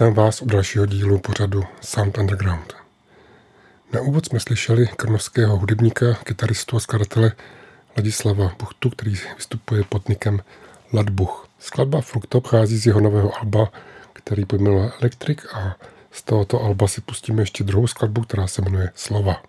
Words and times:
Vítám 0.00 0.14
vás 0.14 0.42
u 0.42 0.46
dalšího 0.46 0.86
dílu 0.86 1.18
pořadu 1.18 1.62
Sound 1.80 2.18
Underground. 2.18 2.74
Na 3.92 4.00
úvod 4.00 4.26
jsme 4.26 4.40
slyšeli 4.40 4.86
krnovského 4.96 5.56
hudebníka, 5.56 6.14
kytaristu 6.14 6.76
a 6.76 6.80
skladatele 6.80 7.32
Ladislava 7.96 8.52
Buchtu, 8.58 8.90
který 8.90 9.14
vystupuje 9.36 9.84
pod 9.84 10.08
nikem 10.08 10.40
Ladbuch. 10.92 11.48
Skladba 11.58 12.00
Fruktop 12.00 12.46
chází 12.46 12.78
z 12.78 12.86
jeho 12.86 13.00
nového 13.00 13.38
alba, 13.38 13.72
který 14.12 14.44
pojmenoval 14.44 14.92
Electric 15.00 15.38
a 15.52 15.76
z 16.10 16.22
tohoto 16.22 16.62
alba 16.62 16.88
si 16.88 17.00
pustíme 17.00 17.42
ještě 17.42 17.64
druhou 17.64 17.86
skladbu, 17.86 18.22
která 18.22 18.46
se 18.46 18.62
jmenuje 18.62 18.90
Slova. 18.94 19.42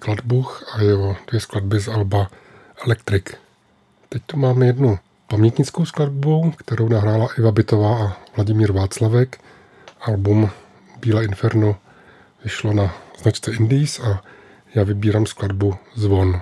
Kladbuch 0.00 0.64
a 0.72 0.82
jeho 0.82 1.16
dvě 1.28 1.40
skladby 1.40 1.80
z 1.80 1.88
Alba 1.88 2.30
Electric. 2.84 3.24
Teď 4.08 4.22
tu 4.26 4.36
máme 4.36 4.66
jednu 4.66 4.98
pamětnickou 5.28 5.84
skladbu, 5.84 6.50
kterou 6.50 6.88
nahrála 6.88 7.28
Iva 7.38 7.52
Bitová 7.52 8.06
a 8.06 8.16
Vladimír 8.36 8.72
Václavek. 8.72 9.40
Album 10.00 10.50
Bílé 11.00 11.24
inferno 11.24 11.76
vyšlo 12.44 12.72
na 12.72 12.94
značce 13.18 13.52
Indies 13.52 14.00
a 14.00 14.22
já 14.74 14.82
vybírám 14.84 15.26
skladbu 15.26 15.74
Zvon. 15.94 16.40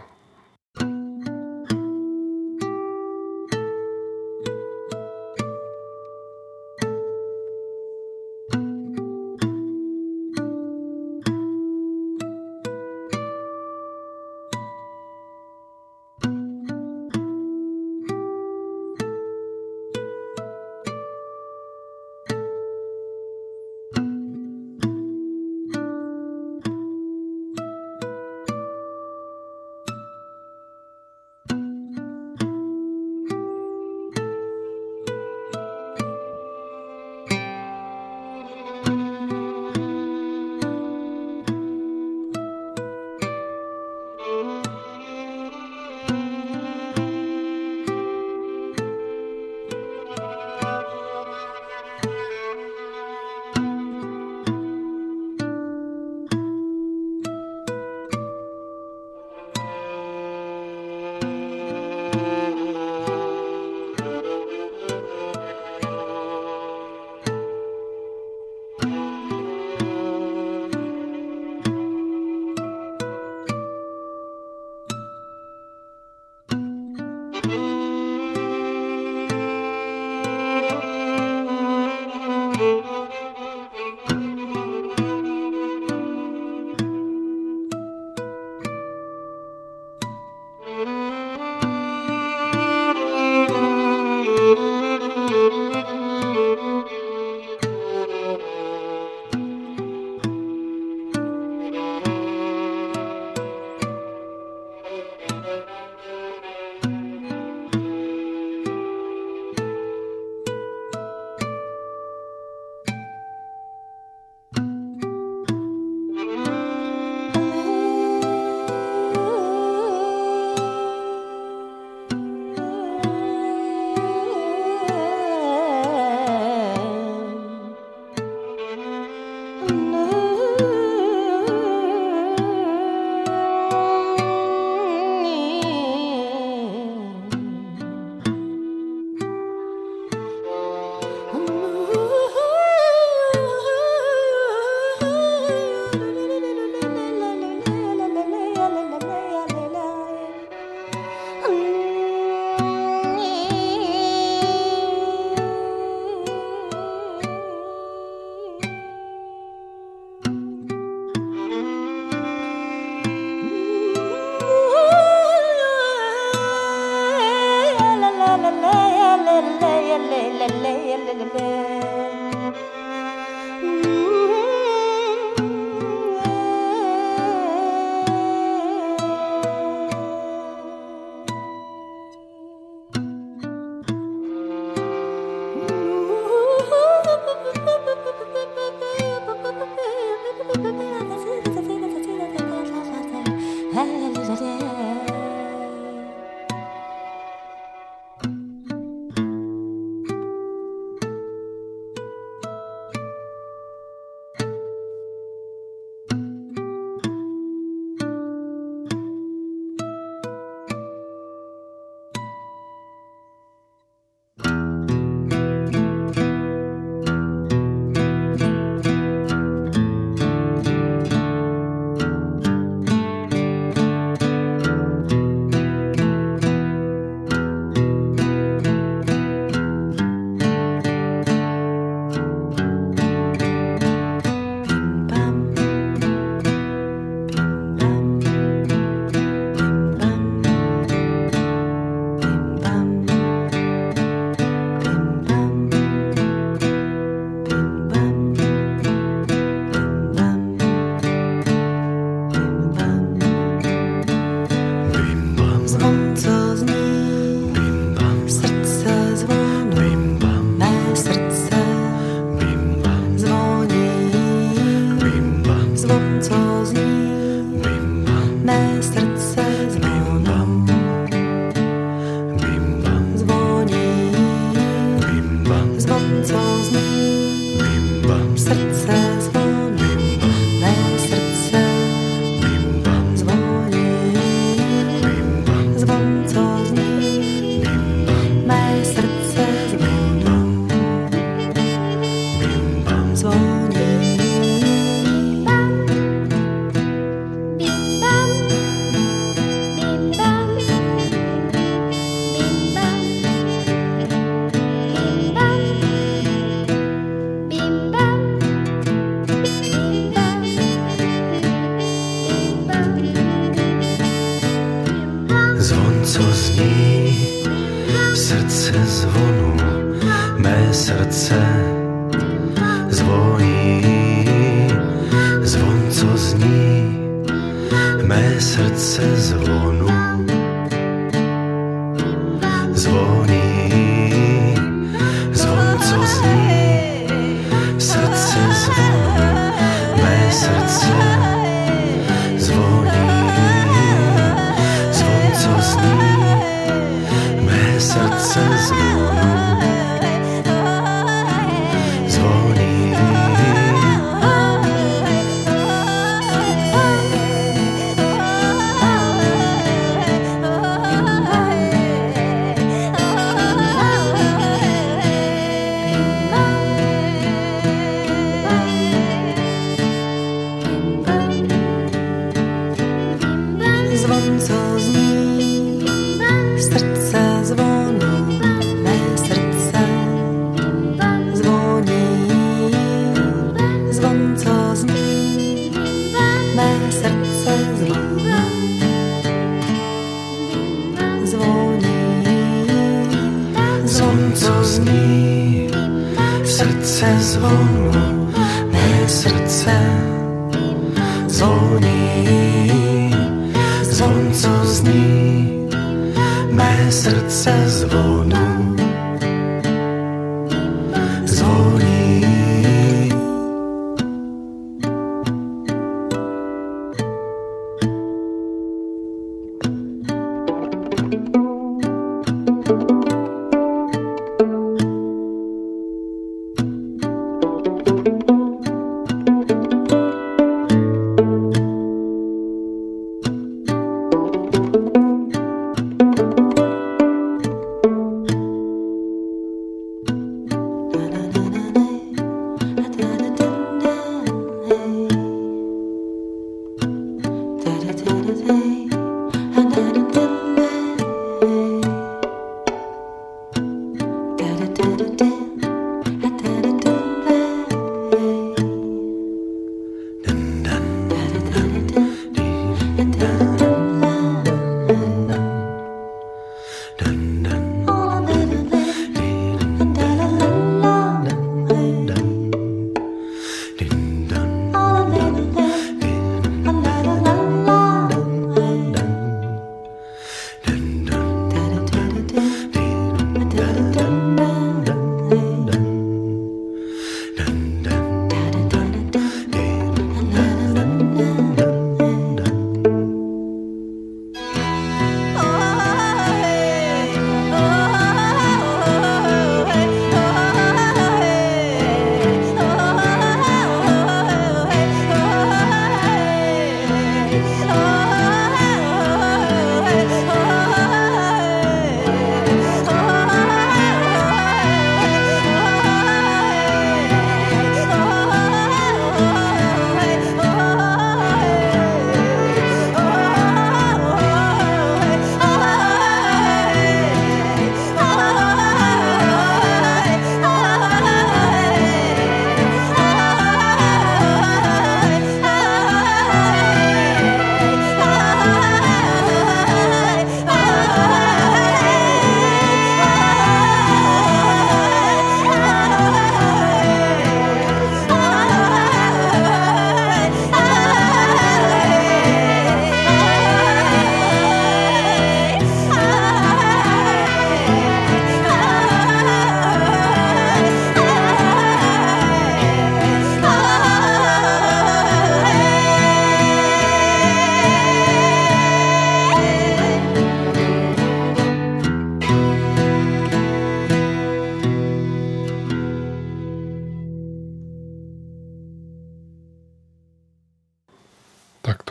eyes. 348.58 349.77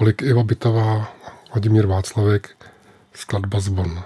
Tolik 0.07 0.21
Iva 0.21 0.43
Bytová, 0.43 1.13
Vladimír 1.51 1.85
Václavek, 1.85 2.49
skladba 3.13 3.59
Zvon. 3.59 4.03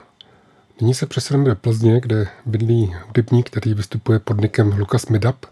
Nyní 0.82 0.94
se 0.94 1.06
přesuneme 1.06 1.50
do 1.50 1.56
Plzně, 1.56 2.00
kde 2.02 2.28
bydlí 2.46 2.96
hudebník, 3.08 3.50
který 3.50 3.74
vystupuje 3.74 4.20
pod 4.20 4.42
nikem 4.42 4.78
Lukas 4.78 5.06
Midap, 5.06 5.46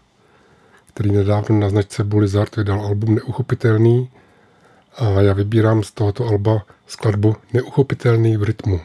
který 0.86 1.12
nedávno 1.12 1.58
na 1.58 1.68
značce 1.68 2.04
Bulizard 2.04 2.56
vydal 2.56 2.80
album 2.80 3.14
Neuchopitelný 3.14 4.10
a 4.98 5.04
já 5.04 5.32
vybírám 5.32 5.82
z 5.82 5.90
tohoto 5.90 6.26
alba 6.26 6.66
skladbu 6.86 7.36
Neuchopitelný 7.52 8.36
v 8.36 8.42
rytmu. 8.42 8.80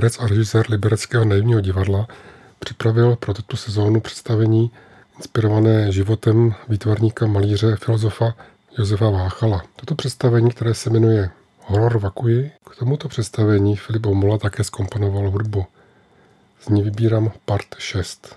Herec 0.00 0.20
a 0.20 0.26
režisér 0.26 0.66
Libereckého 0.70 1.24
naivního 1.24 1.60
divadla, 1.60 2.08
připravil 2.58 3.16
pro 3.16 3.34
tuto 3.34 3.56
sezónu 3.56 4.00
představení 4.00 4.70
inspirované 5.16 5.92
životem 5.92 6.54
výtvarníka, 6.68 7.26
malíře, 7.26 7.76
filozofa 7.76 8.34
Josefa 8.78 9.10
Váchala. 9.10 9.62
Toto 9.76 9.94
představení, 9.94 10.50
které 10.50 10.74
se 10.74 10.90
jmenuje 10.90 11.30
Horor 11.60 11.98
Vakuji, 11.98 12.50
k 12.70 12.76
tomuto 12.76 13.08
představení 13.08 13.76
Filip 13.76 14.06
Omola 14.06 14.38
také 14.38 14.64
skomponoval 14.64 15.30
hudbu. 15.30 15.66
Z 16.60 16.68
ní 16.68 16.82
vybírám 16.82 17.30
part 17.44 17.66
6. 17.78 18.36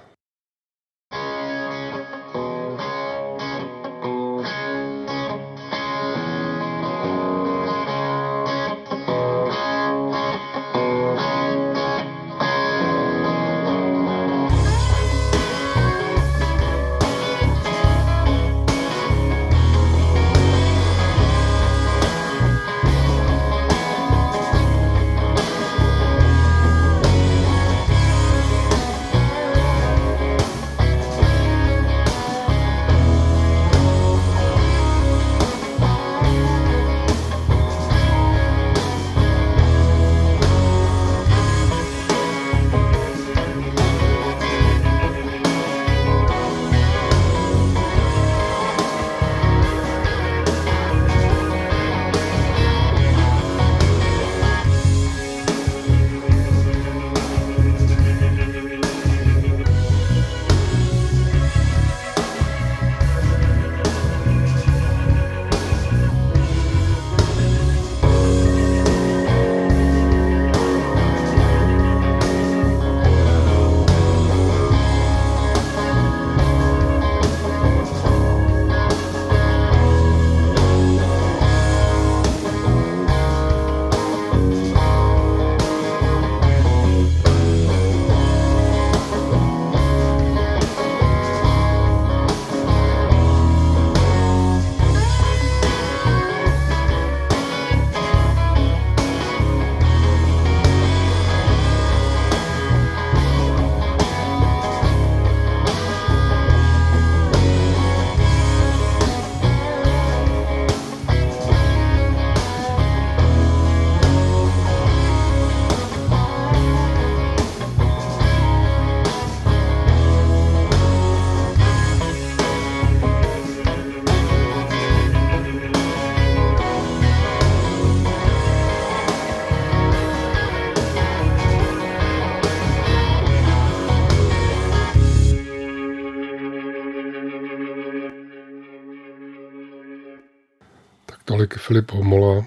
Filip 141.67 141.91
Homola 141.91 142.45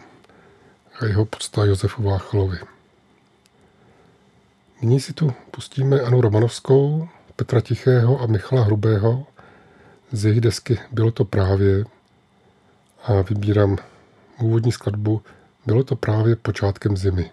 a 1.01 1.05
jeho 1.05 1.25
podsta 1.25 1.65
Josefu 1.65 2.03
Váchalovi. 2.03 2.59
Nyní 4.83 5.01
si 5.01 5.13
tu 5.13 5.33
pustíme 5.51 6.01
Anu 6.01 6.21
Romanovskou, 6.21 7.09
Petra 7.37 7.61
Tichého 7.61 8.21
a 8.21 8.27
Michala 8.27 8.65
Hrubého 8.65 9.27
z 10.13 10.25
jejich 10.25 10.41
desky 10.41 10.79
Bylo 10.93 11.11
to 11.11 11.25
právě 11.25 11.85
a 13.03 13.23
vybírám 13.23 13.77
úvodní 14.41 14.73
skladbu 14.73 15.23
Bylo 15.67 15.85
to 15.85 15.97
právě 15.97 16.37
počátkem 16.37 16.97
zimy. 16.97 17.31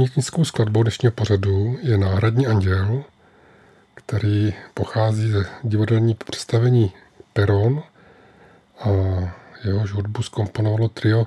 Pamětnickou 0.00 0.44
skladbou 0.44 0.82
dnešního 0.82 1.12
pořadu 1.12 1.78
je 1.82 1.98
Náhradní 1.98 2.46
anděl, 2.46 3.04
který 3.94 4.54
pochází 4.74 5.30
ze 5.30 5.46
divadelní 5.62 6.14
představení 6.14 6.92
Peron 7.32 7.82
a 8.80 8.88
jehož 9.64 9.92
hudbu 9.92 10.22
skomponovalo 10.22 10.88
trio 10.88 11.26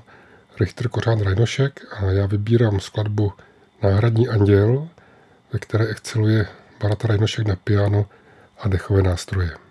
Richter 0.59 0.89
Kořán 0.89 1.21
Rajnošek 1.21 1.85
a 1.91 2.05
já 2.05 2.25
vybírám 2.25 2.79
skladbu 2.79 3.33
Náhradní 3.83 4.27
anděl, 4.27 4.87
ve 5.53 5.59
které 5.59 5.85
exceluje 5.85 6.47
Barata 6.81 7.07
Rajnošek 7.07 7.47
na 7.47 7.55
piano 7.55 8.05
a 8.59 8.67
dechové 8.67 9.01
nástroje. 9.01 9.62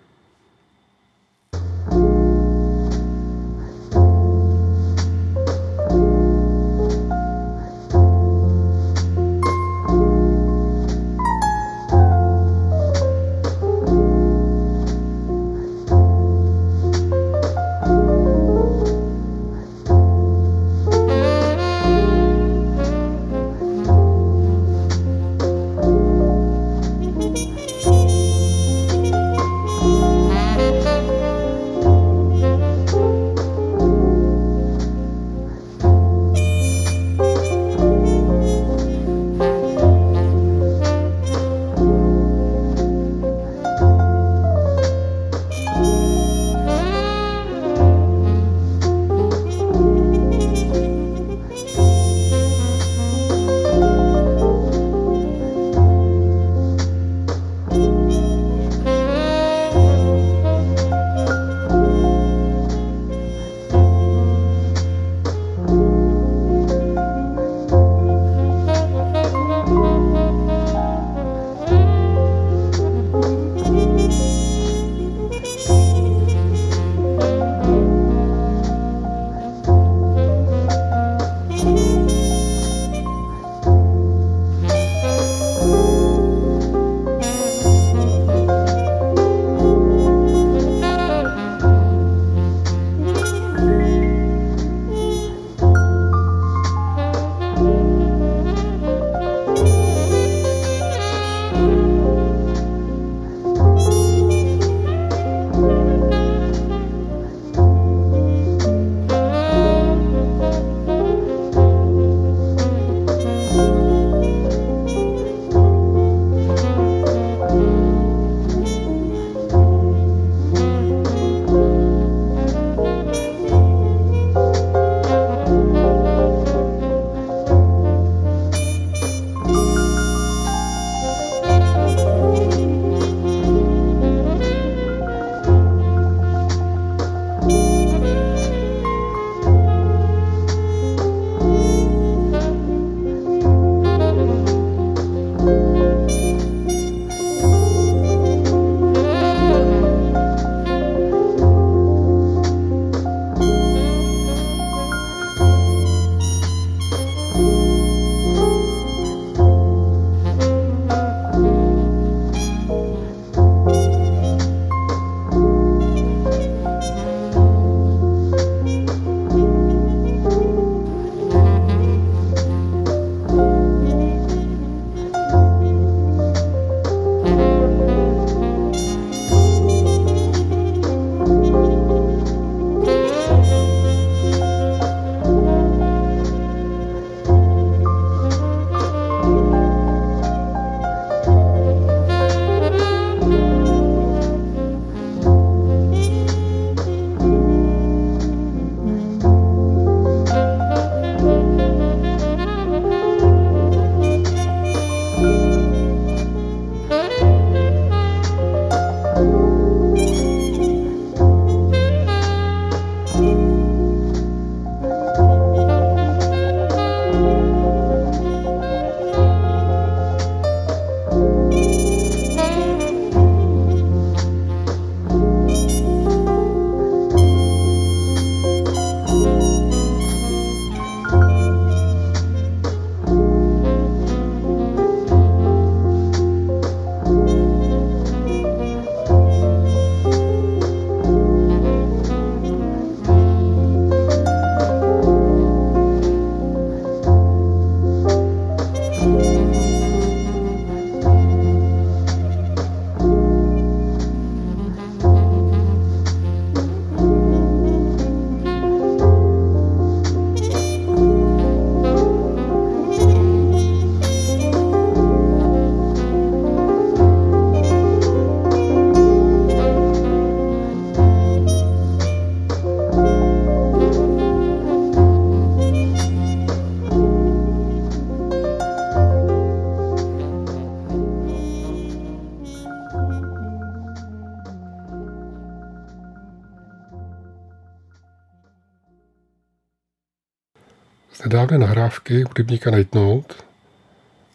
Nedávné 291.43 291.65
nahrávky 291.67 292.23
hudebníka 292.23 292.71
Night 292.71 292.95
Note, 292.95 293.35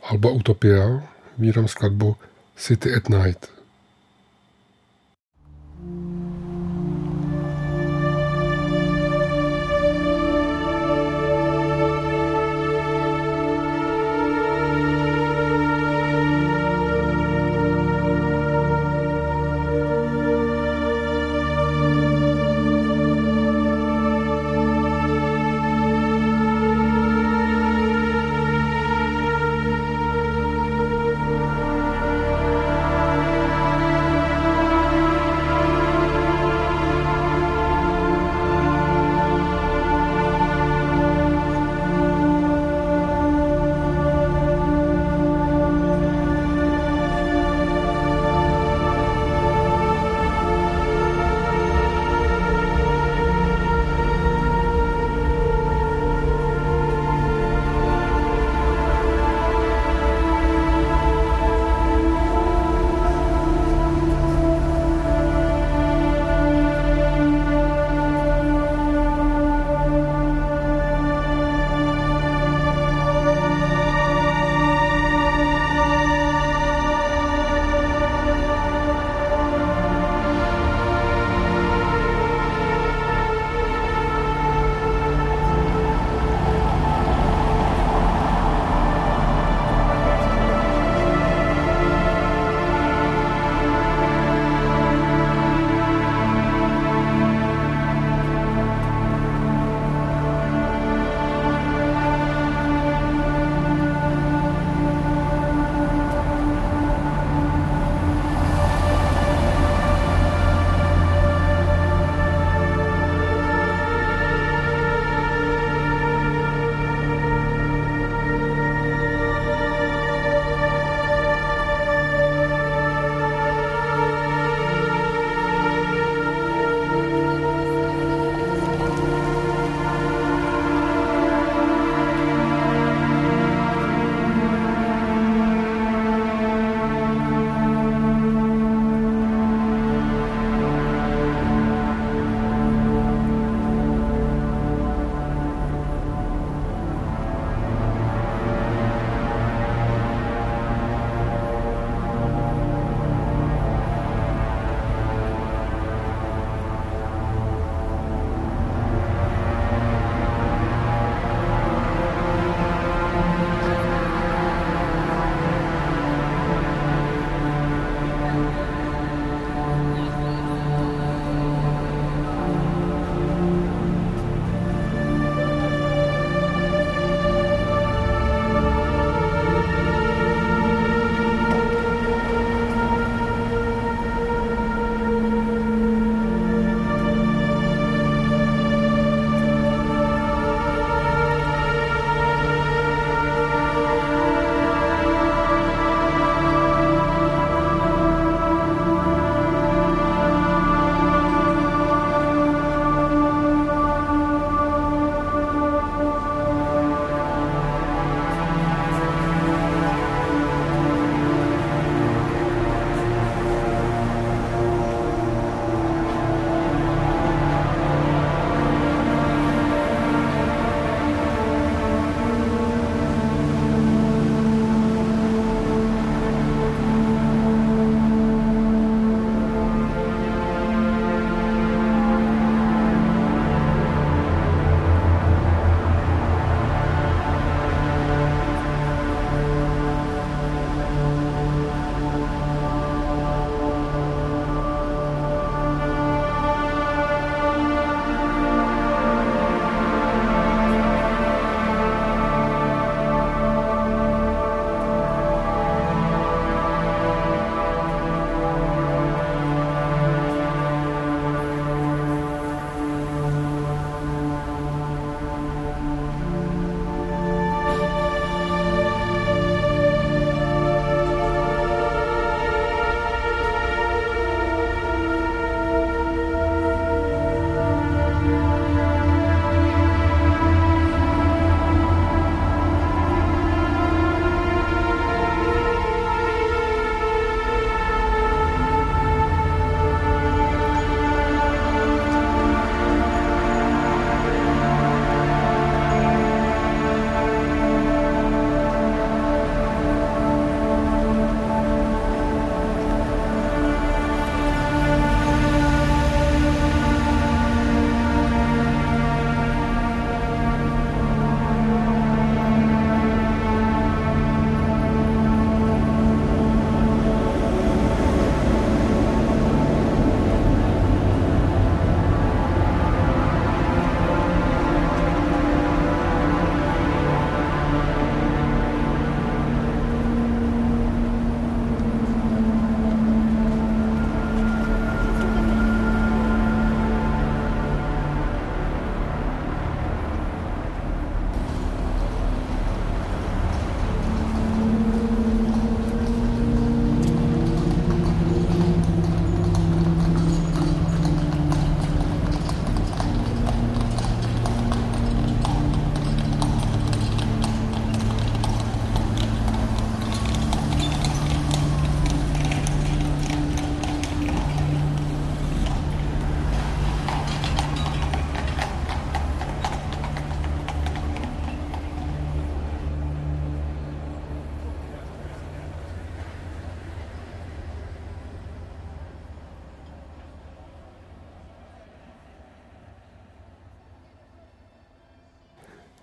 Alba 0.02 0.30
Utopia, 0.30 1.08
vírám 1.38 1.68
skladbu 1.68 2.16
City 2.56 2.94
at 2.94 3.08
Night. 3.08 3.57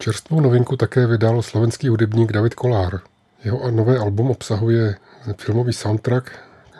Čerstvou 0.05 0.41
novinku 0.41 0.77
také 0.77 1.07
vydal 1.07 1.41
slovenský 1.41 1.87
hudebník 1.87 2.31
David 2.31 2.53
Kolár. 2.53 2.99
Jeho 3.43 3.71
nové 3.71 3.97
album 3.97 4.31
obsahuje 4.31 4.95
filmový 5.37 5.73
soundtrack 5.73 6.31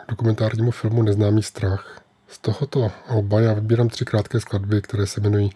k 0.06 0.10
dokumentárnímu 0.10 0.70
filmu 0.70 1.02
Neznámý 1.02 1.42
strach. 1.42 2.00
Z 2.28 2.38
tohoto 2.38 2.92
alba 3.08 3.40
já 3.40 3.52
vybírám 3.52 3.88
tři 3.88 4.04
krátké 4.04 4.40
skladby, 4.40 4.82
které 4.82 5.06
se 5.06 5.20
jmenují 5.20 5.50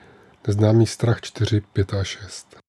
Neznámý 0.47 0.87
strach 0.87 1.21
4, 1.21 1.61
5 1.73 1.95
a 1.95 2.05
6. 2.05 2.60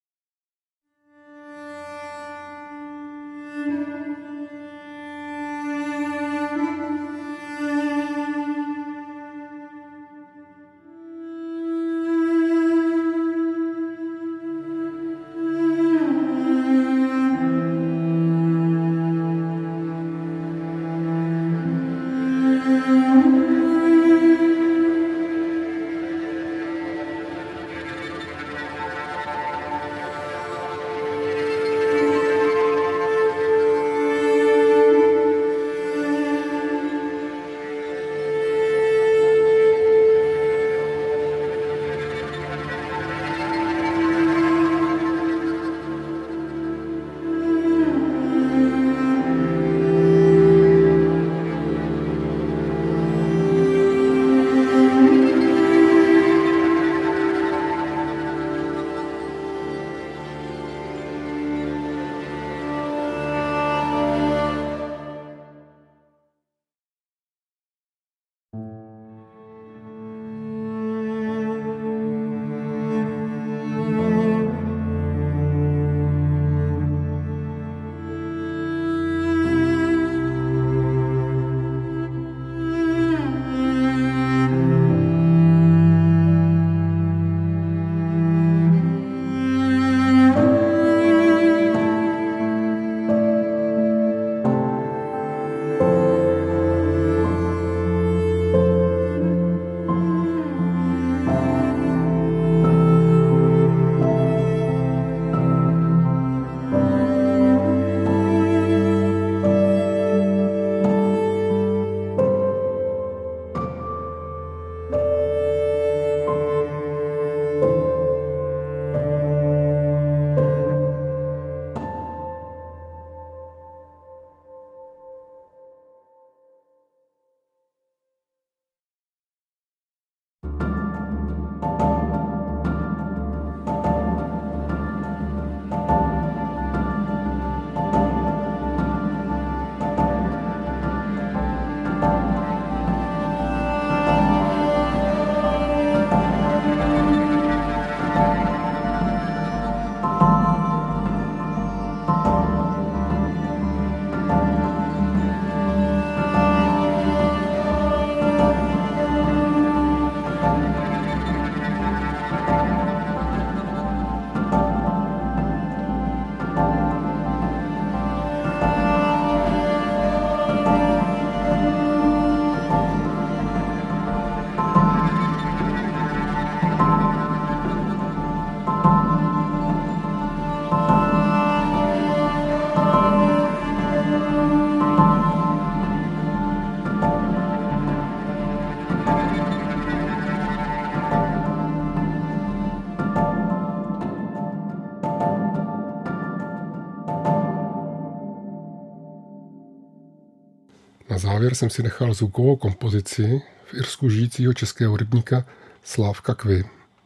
závěr 201.42 201.56
jsem 201.56 201.70
si 201.70 201.84
nechal 201.84 202.14
zvukovou 202.14 202.56
kompozici 202.56 203.42
v 203.66 203.74
Irsku 203.74 204.10
žijícího 204.10 204.54
českého 204.54 204.98
rybníka 204.98 205.46
Slávka 205.84 206.36
Kvy. 206.36 206.64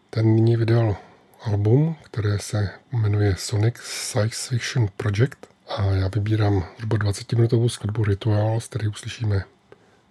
Ten 0.09 0.35
nyní 0.35 0.57
vydal 0.57 0.95
album, 1.41 1.95
které 2.03 2.39
se 2.39 2.69
jmenuje 2.91 3.35
Sonic 3.37 3.77
Science 3.77 4.49
Fiction 4.49 4.87
Project 4.97 5.37
a 5.67 5.83
já 5.83 6.07
vybírám 6.07 6.65
zhruba 6.77 6.97
20-minutovou 6.97 7.69
skladbu 7.69 8.03
Ritual, 8.03 8.59
z 8.59 8.67
které 8.67 8.87
uslyšíme 8.87 9.43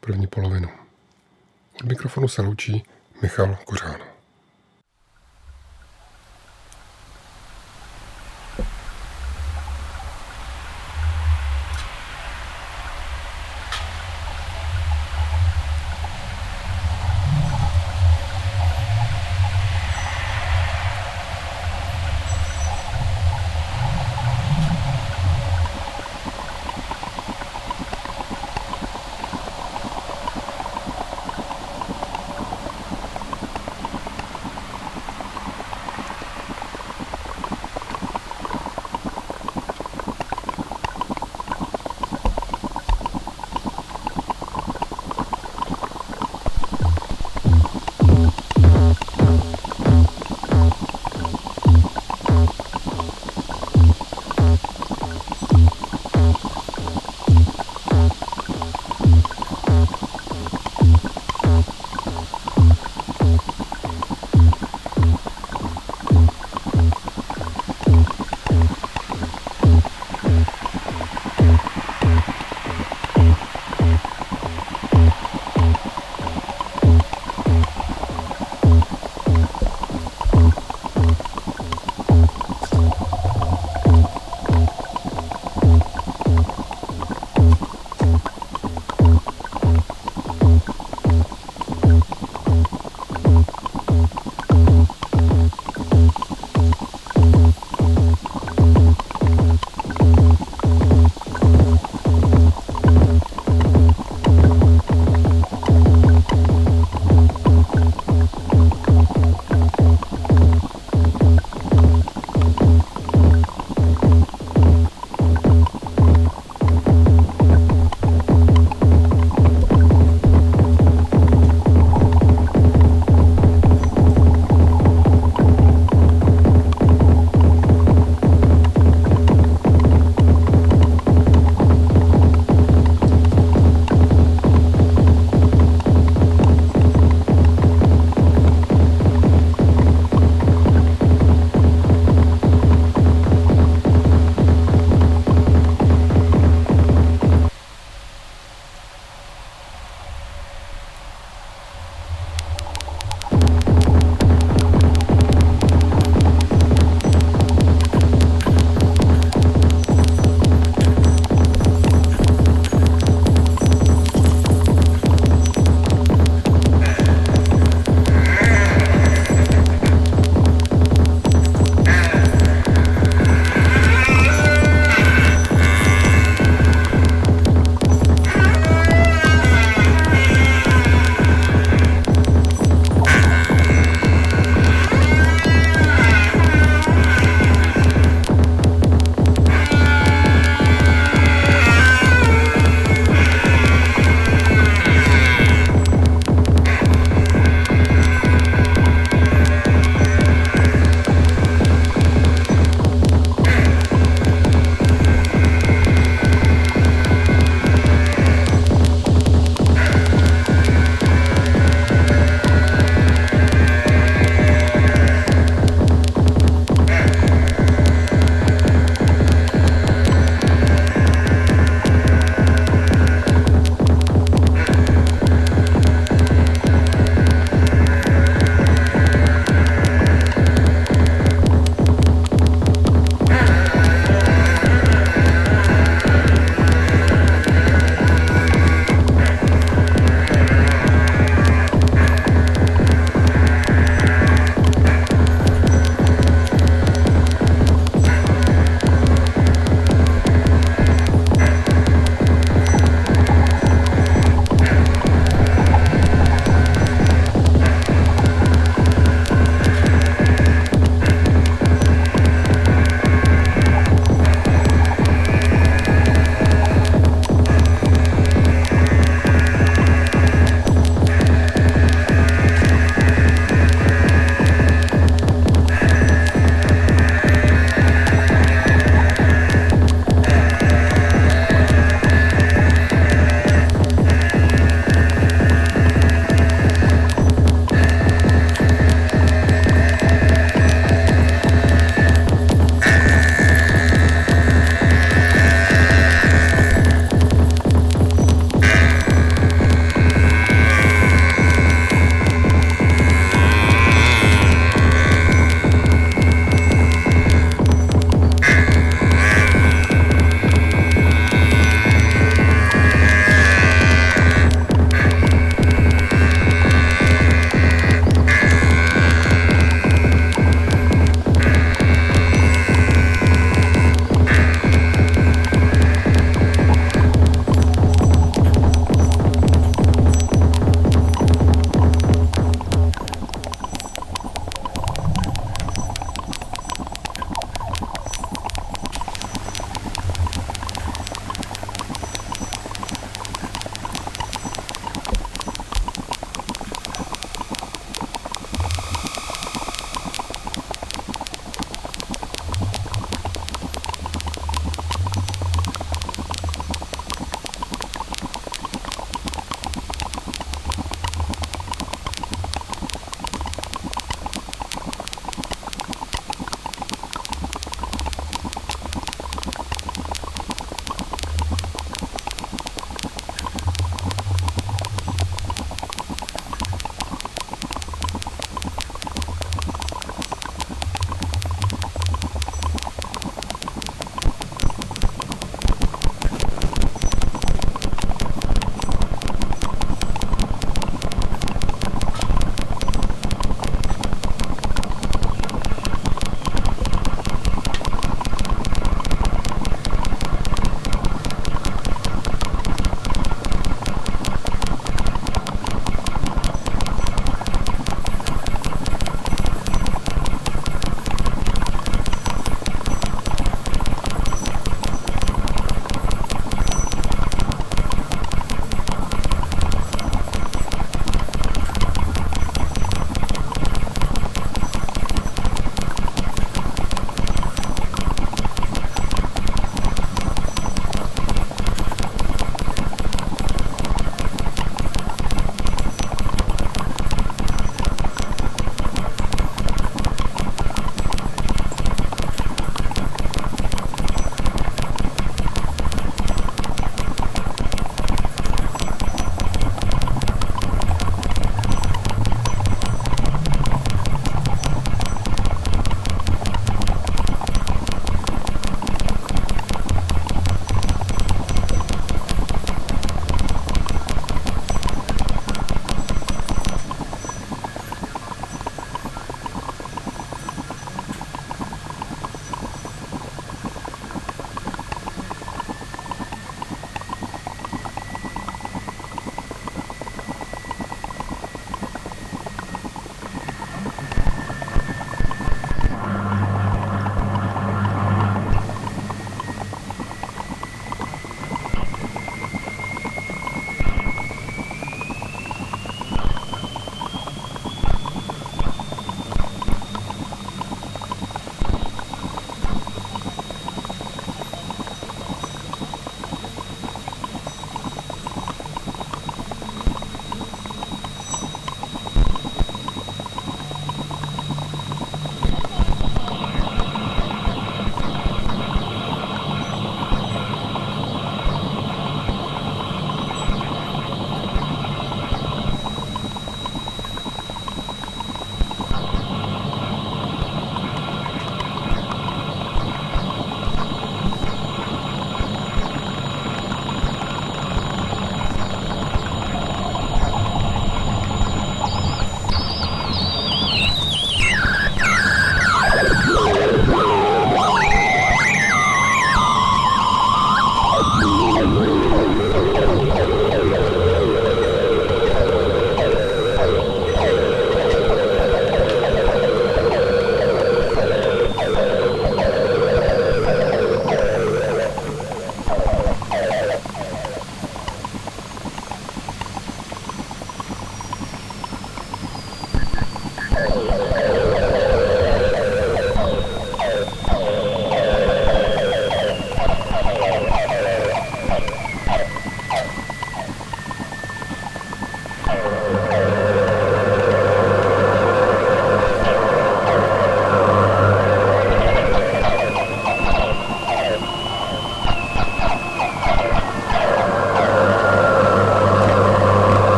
první 0.00 0.26
polovinu. 0.26 0.68
Od 1.80 1.86
mikrofonu 1.86 2.28
se 2.28 2.42
loučí 2.42 2.82
Michal 3.22 3.58
Kořán. 3.64 4.13